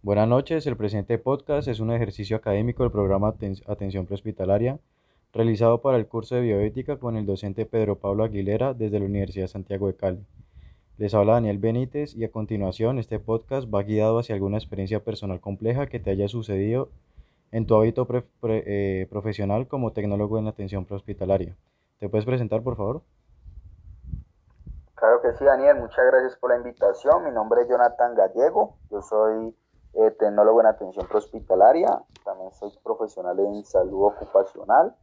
[0.00, 3.34] Buenas noches, el presente podcast es un ejercicio académico del programa
[3.66, 4.78] Atención Prehospitalaria
[5.32, 9.44] realizado para el curso de bioética con el docente Pedro Pablo Aguilera desde la Universidad
[9.44, 10.24] de Santiago de Cali.
[10.98, 15.40] Les habla Daniel Benítez y a continuación este podcast va guiado hacia alguna experiencia personal
[15.40, 16.90] compleja que te haya sucedido
[17.50, 18.06] en tu hábito
[18.44, 21.56] eh, profesional como tecnólogo en atención prehospitalaria.
[21.98, 23.02] ¿Te puedes presentar, por favor?
[24.94, 25.78] Claro que sí, Daniel.
[25.78, 27.24] Muchas gracias por la invitación.
[27.24, 28.76] Mi nombre es Jonathan Gallego.
[28.92, 29.54] Yo soy
[29.94, 34.94] eh, tecnólogo en atención prehospitalaria, también soy profesional en salud ocupacional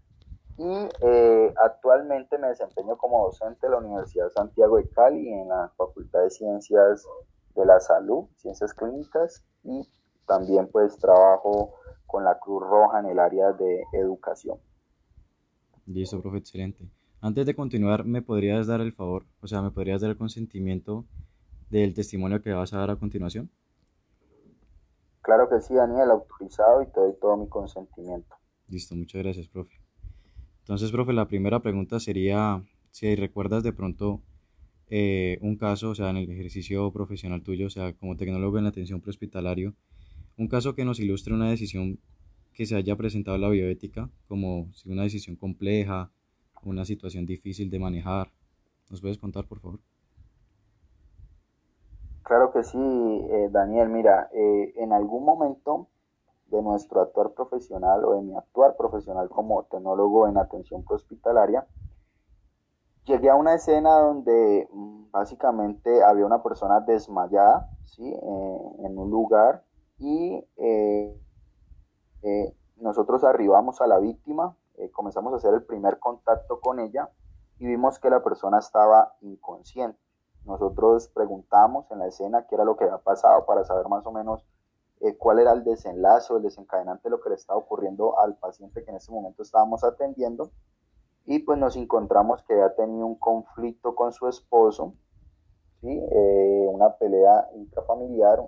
[0.57, 5.71] y eh, actualmente me desempeño como docente de la Universidad Santiago de Cali en la
[5.75, 7.05] Facultad de Ciencias
[7.55, 9.87] de la Salud, Ciencias Clínicas y
[10.25, 11.73] también pues trabajo
[12.05, 14.57] con la Cruz Roja en el área de educación.
[15.85, 16.87] Listo, profe, excelente.
[17.21, 21.05] Antes de continuar, ¿me podrías dar el favor, o sea, me podrías dar el consentimiento
[21.69, 23.49] del testimonio que vas a dar a continuación?
[25.25, 28.35] Claro que sí, Daniel, autorizado y te doy todo mi consentimiento.
[28.67, 29.73] Listo, muchas gracias, profe.
[30.59, 34.21] Entonces, profe, la primera pregunta sería si recuerdas de pronto
[34.87, 38.67] eh, un caso, o sea, en el ejercicio profesional tuyo, o sea, como tecnólogo en
[38.67, 39.73] atención prehospitalario,
[40.37, 41.97] un caso que nos ilustre una decisión
[42.53, 46.11] que se haya presentado en la bioética, como si una decisión compleja,
[46.61, 48.31] una situación difícil de manejar.
[48.91, 49.79] ¿Nos puedes contar, por favor?
[52.25, 53.89] Claro que sí, eh, Daniel.
[53.89, 55.89] Mira, eh, en algún momento
[56.47, 61.67] de nuestro actuar profesional o de mi actuar profesional como tecnólogo en atención hospitalaria,
[63.03, 68.11] llegué a una escena donde mm, básicamente había una persona desmayada ¿sí?
[68.11, 69.63] Eh, en un lugar
[69.99, 70.43] y
[72.77, 74.57] nosotros arribamos a la víctima,
[74.93, 77.09] comenzamos a hacer el primer contacto con ella
[77.59, 80.04] y vimos que la persona estaba inconsciente.
[80.45, 84.11] Nosotros preguntamos en la escena qué era lo que había pasado para saber más o
[84.11, 84.45] menos
[85.01, 88.37] eh, cuál era el desenlace o el desencadenante de lo que le estaba ocurriendo al
[88.37, 90.51] paciente que en ese momento estábamos atendiendo.
[91.25, 94.93] Y pues nos encontramos que había tenido un conflicto con su esposo,
[95.81, 95.89] ¿sí?
[95.89, 98.47] Eh, una pelea intrafamiliar,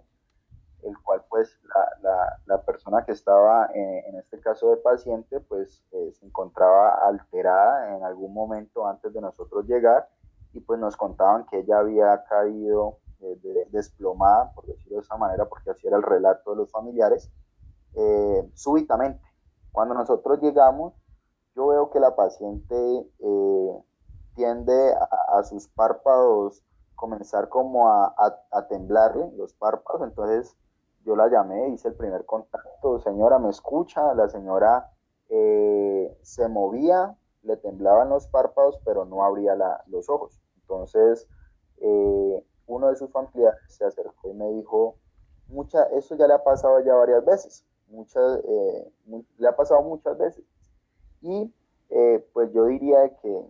[0.83, 1.59] el cual pues
[2.03, 7.97] la, la, persona que estaba eh, en este caso de paciente pues se encontraba alterada
[7.97, 10.07] en algún momento antes de nosotros llegar
[10.53, 15.45] y pues nos contaban que ella había caído eh, desplomada, por decirlo de esa manera,
[15.45, 17.31] porque así era el relato de los familiares,
[17.95, 19.23] eh, súbitamente.
[19.71, 20.93] Cuando nosotros llegamos,
[21.55, 22.75] yo veo que la paciente
[23.19, 23.83] eh,
[24.35, 24.93] tiende
[25.29, 26.63] a, sus párpados
[26.95, 28.13] comenzar como a,
[28.51, 30.55] a, temblarle los párpados, entonces
[31.03, 34.13] yo la llamé, hice el primer contacto, señora, ¿me escucha?
[34.13, 34.91] La señora
[35.27, 39.55] se movía, le temblaban los párpados, pero no abría
[39.87, 40.39] los ojos.
[40.61, 41.27] Entonces,
[41.77, 44.97] eh, uno de sus familiares se acercó y me dijo,
[45.47, 48.91] mucha, eso ya le ha pasado ya varias veces, muchas, eh,
[49.37, 50.43] le ha pasado muchas veces.
[51.21, 51.53] Y
[51.89, 53.45] eh, pues yo diría que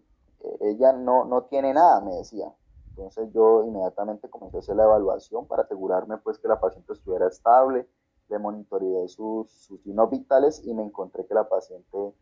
[0.62, 2.53] ella no, no tiene nada, me decía.
[2.90, 7.28] Entonces yo inmediatamente comencé a hacer la evaluación para asegurarme pues que la paciente estuviera
[7.28, 7.88] estable,
[8.30, 12.13] le monitoreé sus, sus signos vitales y me encontré que la paciente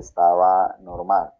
[0.00, 1.32] estaba normal.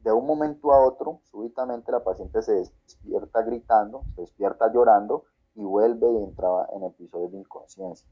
[0.00, 5.24] De un momento a otro, súbitamente la paciente se despierta gritando, se despierta llorando
[5.54, 8.08] y vuelve y entra en episodios de inconsciencia.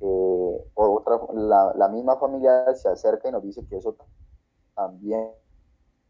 [0.00, 1.20] Eh, otra,
[1.74, 3.96] la, misma familia se acerca y nos dice que eso
[4.74, 5.30] también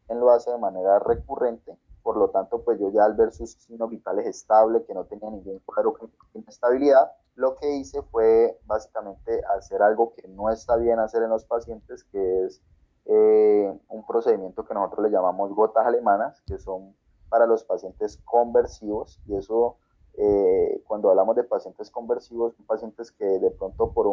[0.09, 3.91] lo hace de manera recurrente, por lo tanto, pues yo ya al ver sus signos
[3.91, 5.97] vitales estables, que no tenía ningún cuadro
[6.33, 11.31] de inestabilidad, lo que hice fue básicamente hacer algo que no está bien hacer en
[11.31, 12.63] los pacientes, que es
[13.07, 16.95] eh, un procedimiento que nosotros le llamamos gotas alemanas, que son
[17.29, 19.77] para los pacientes conversivos, y eso
[20.15, 24.07] eh, cuando hablamos de pacientes conversivos, son pacientes que de pronto por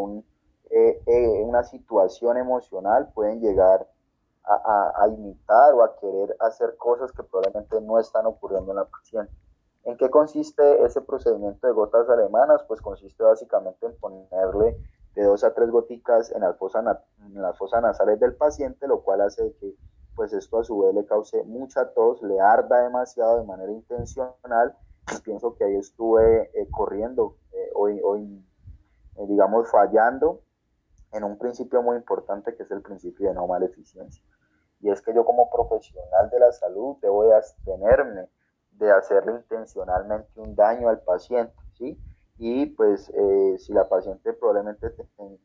[0.69, 3.87] eh, una situación emocional pueden llegar
[4.43, 8.85] a, a, imitar o a querer hacer cosas que probablemente no están ocurriendo en la
[8.85, 9.33] paciente.
[9.83, 12.63] ¿En qué consiste ese procedimiento de gotas alemanas?
[12.67, 14.77] Pues consiste básicamente en ponerle
[15.17, 19.51] de dos a tres goticas en, en las fosas nasales del paciente, lo cual hace
[19.59, 19.73] que
[20.15, 24.75] pues esto a su vez le cause mucha tos, le arda demasiado de manera intencional.
[25.23, 28.45] pienso que ahí estuve eh, corriendo eh, hoy, hoy
[29.15, 30.41] eh, digamos, fallando
[31.11, 34.23] en un principio muy importante que es el principio de no maleficencia.
[34.81, 38.29] Y es que yo como profesional de la salud debo de abstenerme
[38.73, 41.99] de hacerle intencionalmente un daño al paciente, ¿sí?
[42.37, 44.89] Y pues eh, si la paciente probablemente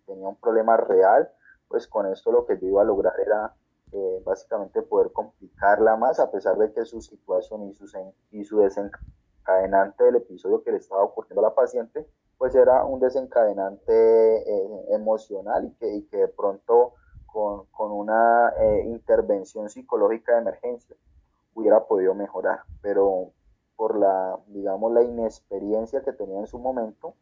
[0.06, 1.30] tenía un problema real,
[1.68, 3.54] pues con esto lo que yo iba a lograr era
[3.92, 7.86] eh, básicamente poder complicarla más a pesar de que su situación y su,
[8.30, 12.06] y su desencadenante del episodio que le estaba ocurriendo a la paciente
[12.38, 16.94] pues era un desencadenante eh, emocional y que, y que, de pronto
[17.24, 20.96] con, con una eh, intervención psicológica de emergencia
[21.54, 23.30] hubiera podido mejorar, pero
[23.82, 27.16] por la, digamos, la inexperiencia que tenía en su momento,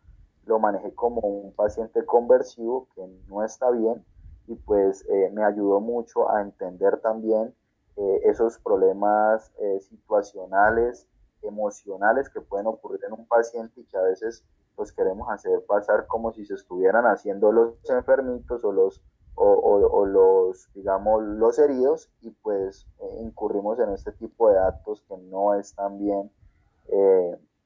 [0.44, 4.04] lo manejé como un paciente conversivo que no está bien
[4.46, 7.54] y pues eh, me ayudó mucho a entender también
[7.96, 11.08] eh, esos problemas eh, situacionales,
[11.40, 14.44] emocionales que pueden ocurrir en un paciente y que a veces
[14.76, 19.00] los queremos hacer pasar como si se estuvieran haciendo los enfermitos o los
[19.34, 22.86] o, los digamos los heridos y pues
[23.20, 26.30] incurrimos en este tipo de actos que no están bien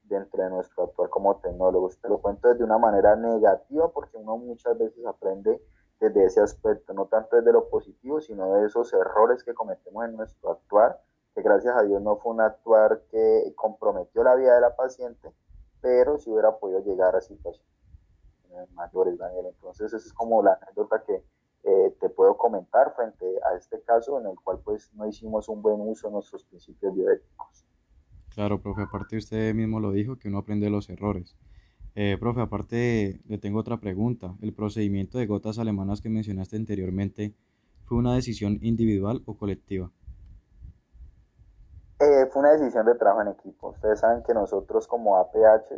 [0.05, 1.99] dentro de nuestro actuar como tecnólogos.
[1.99, 5.61] Te lo cuento desde una manera negativa porque uno muchas veces aprende
[6.01, 10.17] desde ese aspecto, no tanto desde lo positivo, sino de esos errores que cometemos en
[10.17, 11.01] nuestro actuar,
[11.35, 15.33] que gracias a Dios no fue un actuar que comprometió la vida de la paciente,
[15.81, 17.65] pero si hubiera podido llegar a situaciones
[18.73, 19.47] mayores, Daniel.
[19.47, 21.25] Entonces, esa es como la anécdota que
[21.65, 25.63] eh, te puedo comentar frente a este caso en el cual pues no hicimos un
[25.63, 27.64] buen uso de nuestros principios bioéticos.
[28.35, 31.37] Claro, profe, aparte usted mismo lo dijo, que uno aprende los errores.
[31.95, 34.35] Eh, profe, aparte le tengo otra pregunta.
[34.43, 37.33] ¿El procedimiento de gotas alemanas que mencionaste anteriormente
[37.85, 39.93] fue una decisión individual o colectiva?
[42.01, 43.69] Eh, fue una decisión de trabajo en equipo.
[43.71, 45.71] Ustedes saben que nosotros como APH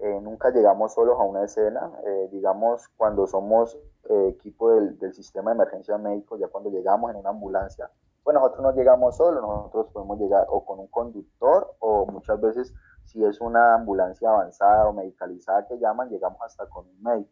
[0.00, 1.90] eh, nunca llegamos solos a una escena.
[2.30, 3.78] digamos, cuando somos
[4.28, 7.90] equipo del, del, sistema de emergencia médico, ya cuando llegamos en una ambulancia,
[8.26, 12.74] pues nosotros no llegamos solos, nosotros podemos llegar o con un conductor o muchas veces
[13.04, 17.30] si es una ambulancia avanzada o medicalizada que llaman, llegamos hasta con un médico.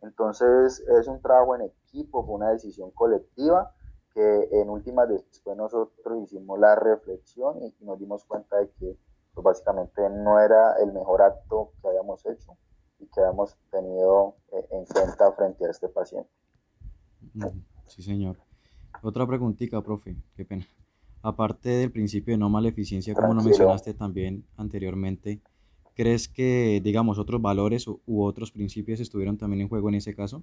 [0.00, 3.74] Entonces es un trabajo en equipo, fue una decisión colectiva
[4.14, 8.96] que en últimas después nosotros hicimos la reflexión y, nos dimos cuenta de que
[9.34, 12.56] pues, básicamente no era el mejor acto que habíamos hecho
[12.98, 16.30] y que habíamos tenido eh, en cuenta frente a este paciente.
[17.88, 18.38] Sí, señor.
[19.02, 20.66] Otra preguntita, profe, qué pena.
[21.22, 25.40] Aparte del principio de no maleficencia, como lo mencionaste también anteriormente,
[25.94, 30.42] ¿crees que, digamos, otros valores u, otros principios estuvieron también en juego en ese caso?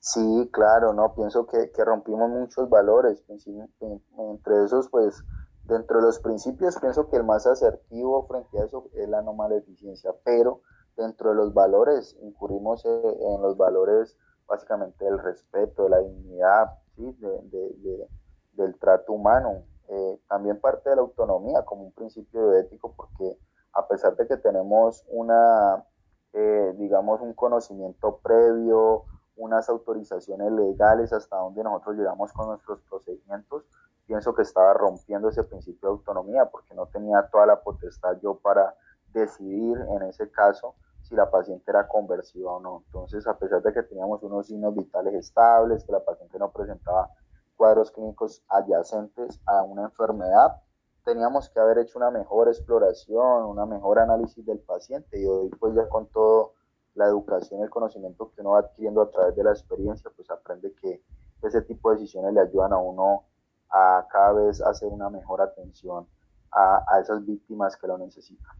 [0.00, 5.22] Sí, claro, no, pienso que, rompimos muchos valores, entre esos, pues,
[5.64, 9.34] dentro de los principios, pienso que el más asertivo frente a eso es la no
[9.34, 10.62] maleficencia, pero
[10.96, 14.16] dentro de los valores, incurrimos en los valores
[14.48, 18.08] básicamente del respeto, la dignidad, de,
[18.52, 19.64] del trato humano.
[19.88, 23.38] Eh, también parte de la autonomía como un principio ético, porque
[23.72, 25.84] a pesar de que tenemos una,
[26.32, 29.04] eh, digamos, un conocimiento previo,
[29.36, 33.64] unas autorizaciones legales hasta donde nosotros llegamos con nuestros procedimientos,
[34.06, 38.38] pienso que estaba rompiendo ese principio de autonomía porque no tenía toda la potestad yo
[38.38, 38.74] para
[39.12, 40.74] decidir en ese caso
[41.08, 42.82] si la paciente era conversiva o no.
[42.86, 47.10] Entonces, a pesar de que teníamos unos signos vitales estables, que la paciente no presentaba
[47.56, 50.60] cuadros clínicos adyacentes a una enfermedad,
[51.04, 55.74] teníamos que haber hecho una mejor exploración, una mejor análisis del paciente y hoy pues
[55.74, 56.52] ya con todo
[56.94, 60.74] la educación el conocimiento que uno va adquiriendo a través de la experiencia, pues aprende
[60.74, 61.02] que
[61.42, 63.24] ese tipo de decisiones le ayudan a uno
[63.70, 66.06] a cada vez hacer una mejor atención
[66.50, 68.56] a, a esas víctimas que lo necesitan.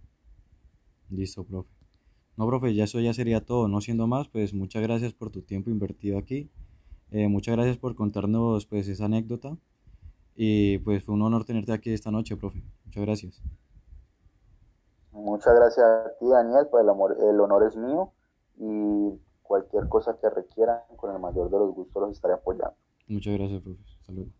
[1.11, 1.78] Listo, profe.
[2.39, 3.67] No, profe, ya eso ya sería todo.
[3.67, 6.49] No siendo más, pues muchas gracias por tu tiempo invertido aquí.
[7.11, 9.57] Eh, muchas gracias por contarnos pues esa anécdota.
[10.37, 12.63] Y pues fue un honor tenerte aquí esta noche, profe.
[12.85, 13.43] Muchas gracias.
[15.11, 18.13] Muchas gracias a ti, Daniel, pues el, amor, el honor es mío
[18.57, 22.77] y cualquier cosa que requieran, con el mayor de los gustos los estaré apoyando.
[23.09, 23.83] Muchas gracias, profe.
[24.07, 24.38] Saludos.